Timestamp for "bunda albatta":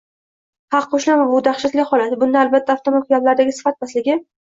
2.23-2.77